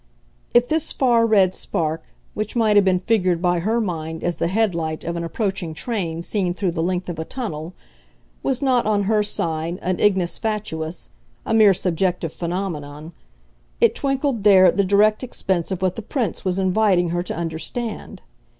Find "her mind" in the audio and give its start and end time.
3.59-4.23